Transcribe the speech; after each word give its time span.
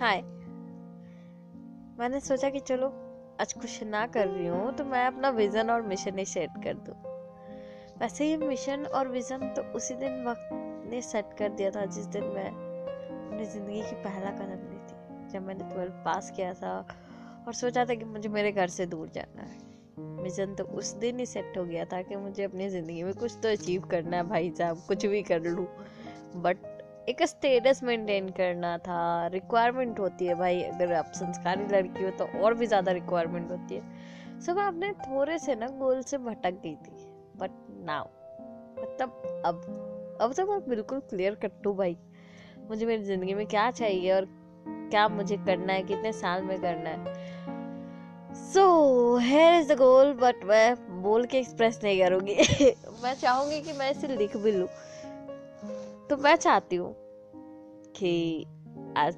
हाय। 0.00 0.20
मैंने 1.98 2.20
सोचा 2.20 2.48
कि 2.50 2.60
चलो, 2.60 2.86
आज 3.40 3.52
कुछ 3.52 3.82
ना 3.82 4.06
कर 4.06 4.26
रही 4.28 4.46
हूँ 4.46 4.72
तो 4.76 4.84
मैं 4.84 5.06
अपना 5.06 5.30
विजन 5.30 5.70
और 5.70 5.82
मिशन 5.82 6.18
ही 6.18 6.24
सेट 6.24 6.50
कर 6.64 6.74
दूँ। 6.74 6.94
वैसे 8.00 8.24
ही 8.24 8.36
मिशन 8.36 8.86
और 8.86 9.08
विजन 9.08 9.46
तो 9.48 9.62
उसी 9.72 9.94
दिन 9.94 10.24
वक्त 10.26 10.48
ने 10.92 11.02
सेट 11.02 11.34
कर 11.38 11.48
दिया 11.48 11.70
था, 11.70 11.84
जिस 11.86 12.06
दिन 12.06 12.24
मैं 12.24 12.46
अपनी 12.46 13.44
ज़िंदगी 13.44 13.80
की 13.80 13.96
पहला 13.96 14.30
कदम 14.30 14.64
ली 14.70 14.78
थी, 14.78 15.32
जब 15.32 15.46
मैंने 15.46 15.68
ट्वेल्थ 15.74 15.92
पास 16.04 16.30
किया 16.30 16.54
था 16.54 16.74
और 17.46 17.54
सोचा 17.54 17.84
था 17.84 17.94
कि 17.94 18.04
मुझे 18.04 18.28
मेरे 18.28 18.52
घर 18.52 18.68
से 18.68 18.86
दूर 18.86 19.10
जाना 19.14 19.42
है। 19.42 19.58
मिशन 20.22 20.54
तो 20.54 20.64
उस 20.64 20.94
दिन 20.94 21.18
ही 21.18 21.26
सेट 21.26 21.58
हो 21.58 21.64
गया 21.64 21.84
था 21.84 22.02
कि 22.02 22.16
मुझे 22.16 22.44
अपनी 22.44 22.68
ज़िंदगी 22.68 23.02
में 23.02 23.14
कुछ 23.14 23.38
तो 23.42 23.48
अचीव 23.48 23.82
करना 23.82 24.16
है 24.16 24.28
भाई 24.28 24.50
साहब 24.50 24.82
कुछ 24.88 25.06
भी 25.06 25.22
कर 25.22 25.40
लूँ। 25.42 25.66
बट 26.36 26.69
एक 27.08 27.22
स्टेटस 27.22 27.82
मेंटेन 27.82 28.28
करना 28.28 28.76
था 28.78 29.26
रिक्वायरमेंट 29.32 29.98
होती 30.00 30.26
है 30.26 30.34
भाई, 30.34 30.62
अगर 30.62 30.92
आप 30.92 31.12
संस्कारी 31.14 31.66
लड़की 31.66 32.04
हो 32.04 32.10
तो 32.18 32.24
और 32.42 32.54
भी 32.54 32.66
ज़्यादा 32.66 32.92
रिक्वायरमेंट 32.92 33.50
होती 33.50 33.74
है। 33.74 34.40
सो 34.40 34.54
मैं 34.54 34.64
अपने 34.64 34.92
थोड़े 35.00 35.38
से 35.38 35.54
ना 35.54 35.66
गोल 35.78 36.02
से 36.02 36.18
भटक 36.18 36.60
गई 36.62 36.74
थी 36.76 37.06
बट 37.36 37.50
नाउ 37.86 38.04
मतलब 38.82 39.42
अब 39.46 40.18
अब 40.20 40.32
तो 40.32 40.46
मैं 40.46 40.60
बिल्कुल 40.68 41.00
क्लियर 41.10 41.34
कट 41.34 41.66
हूँ 41.66 41.76
भाई। 41.76 41.96
मुझे 42.68 42.86
मेरी 42.86 43.02
ज़िंदगी 43.04 43.34
में 43.34 43.46
क्या 43.46 43.70
चाहिए 43.70 44.12
और 44.12 44.26
क्या 44.66 45.06
मुझे 45.08 45.36
करना 45.36 45.72
है, 45.72 45.82
कितने 45.82 46.12
साल 46.12 46.42
में 46.42 46.60
करना 46.60 46.90
है। 46.90 48.34
So 48.44 49.16
here 49.18 49.60
is 49.60 49.72
the 49.72 49.76
goal 49.78 50.12
but 50.12 50.44
मैं 50.44 51.02
बोल 51.02 51.24
के 51.24 51.38
एक्सप्रेस 51.38 51.80
नहीं 51.84 52.00
करूँगी। 52.00 52.34
मैं 53.02 53.14
चाहूँगी 53.14 53.60
कि 53.60 53.72
मैं 53.72 53.90
इसे 53.90 54.08
लिख 54.08 54.36
भी 54.36 54.52
लूँ। 54.52 54.68
तो 56.10 56.16
मैं 56.16 56.36
चाहती 56.36 56.76
हूँ 56.76 56.94
कि 57.96 58.42
आज 58.96 59.16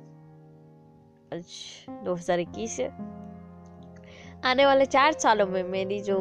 आज 1.35 1.45
दो 2.05 2.15
हज़ार 2.15 2.41
इक्कीस 2.41 2.81
आने 4.45 4.67
वाले 4.67 4.87
चार 4.87 5.13
सालों 5.13 5.47
में 5.47 5.63
मेरी 5.63 6.01
जो 6.01 6.19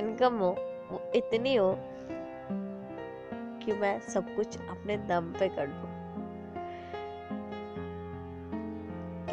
इनकम 0.00 0.38
हो, 0.38 0.50
वो 0.90 1.00
इतनी 1.14 1.54
हो 1.54 1.74
कि 3.64 3.72
मैं 3.72 4.00
सब 4.00 4.34
कुछ 4.36 4.56
अपने 4.58 4.96
दम 4.96 5.32
पे 5.38 5.48
कर 5.48 5.66
लूँ 5.66 5.88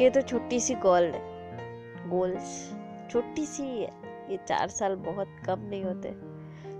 ये 0.00 0.10
तो 0.10 0.20
छोटी 0.20 0.60
सी 0.60 0.74
गोल 0.74 1.02
है। 1.02 2.08
गोल्स 2.08 2.72
छोटी 3.10 3.46
सी 3.46 3.62
है। 3.62 3.90
ये 4.30 4.38
चार 4.48 4.68
साल 4.68 4.96
बहुत 4.96 5.28
कम 5.46 5.60
नहीं 5.60 5.84
होते। 5.84 6.10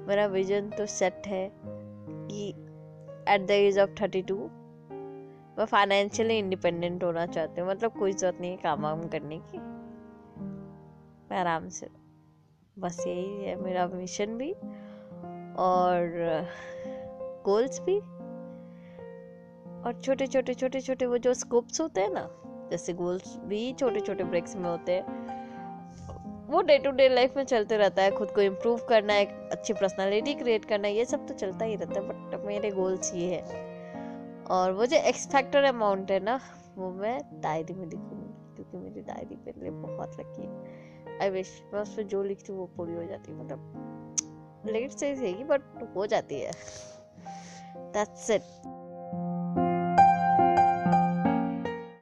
मेरा 0.08 0.26
विजन 0.26 0.70
तो 0.70 0.86
सेट 0.86 1.26
है 1.26 1.50
कि 1.62 2.65
at 3.28 3.46
the 3.46 3.50
age 3.50 3.78
of 3.78 3.90
thirty 4.00 4.22
two 4.22 4.36
मैं 5.58 5.64
फाइनेंशियली 5.64 6.38
इंडिपेंडेंट 6.38 7.04
होना 7.04 7.26
चाहती 7.26 7.60
हूँ। 7.60 7.68
मतलब 7.70 7.98
कोई 7.98 8.12
ज़रूरत 8.12 8.40
नहीं 8.40 8.50
है 8.50 8.56
काम 8.56 8.82
वाम 8.82 9.06
करने 9.08 9.38
की। 9.44 9.58
मैं 11.30 11.38
आराम 11.38 11.68
से, 11.68 11.88
बस 12.76 13.04
यही 13.06 13.44
है 13.44 13.54
मेरा 13.62 13.86
मिशन 13.86 14.36
भी 14.38 14.52
और 15.58 16.48
गोल्स 17.44 17.80
भी। 17.80 17.98
और 19.78 20.00
छोटे 20.04 20.26
छोटे 20.26 20.54
छोटे 20.54 20.80
छोटे 20.80 21.06
वो 21.06 21.18
जो 21.18 21.34
स्कोप्स 21.34 21.80
होते 21.80 22.00
हैं 22.00 22.10
ना, 22.10 22.28
जैसे 22.70 22.92
गोल्स 22.92 23.36
भी 23.44 23.72
छोटे 23.72 24.00
छोटे 24.00 24.24
ब्रेक्स 24.24 24.56
में 24.56 24.68
होते 24.70 24.92
हैं। 24.92 25.35
वो 26.46 26.62
डे 26.62 26.78
टू 26.78 26.90
डे 26.90 27.08
लाइफ 27.08 27.36
में 27.36 27.44
चलते 27.44 27.76
रहता 27.76 28.02
है, 28.02 28.10
खुद 28.10 28.30
को 28.30 28.40
इम्प्रूव 28.40 28.80
करना 28.88 29.16
एक 29.16 29.28
अच्छी 29.52 29.72
पर्सनालिटी 29.72 30.34
क्रिएट 30.34 30.64
करना 30.64 30.88
ये 30.88 31.04
सब 31.04 31.26
तो 31.28 31.34
चलता 31.34 31.64
ही 31.64 31.76
रहता 31.76 32.00
है 32.00 32.08
बट 32.08 32.44
मेरे 32.46 32.70
गोल्स 32.70 33.14
ये 33.14 33.34
है। 33.34 34.44
और 34.44 34.72
वो 34.72 34.86
जो 34.86 34.96
एक्सपेक्टर 34.96 35.64
अमाउंट 35.64 36.10
है 36.10 36.20
ना, 36.20 36.40
वो 36.76 36.90
मैं 36.90 37.40
डायरी 37.40 37.74
में 37.74 37.86
लिखूँगी, 37.86 38.54
क्योंकि 38.54 38.76
मेरी 38.76 39.00
डायरी 39.00 39.60
लिए 39.60 39.70
बहुत 39.70 40.20
लकी 40.20 40.42
है। 40.42 41.18
आई 41.22 41.30
विश 41.30 41.62
मैं 41.74 41.80
उस 41.80 41.94
पर 41.94 42.02
जो 42.02 42.22
लिखती 42.22 42.52
हूँ, 42.52 42.60
वो 42.60 42.66
पूरी 42.66 42.92
हो 42.92 43.04
जाती 43.04 43.32
है 43.32 43.38
मतलब 43.44 44.66
लेट 44.66 44.90
से 44.90 45.14
ही 45.14 45.44
बट 45.44 45.90
हो 45.96 46.06
जाती 46.06 46.40
है। 46.40 46.52
That's 47.76 48.30
it 48.30 48.42